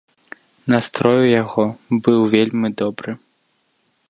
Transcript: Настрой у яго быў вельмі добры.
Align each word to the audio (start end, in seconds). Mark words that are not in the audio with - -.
Настрой 0.73 1.17
у 1.27 1.29
яго 1.43 1.65
быў 2.09 2.19
вельмі 2.35 2.69
добры. 2.85 3.11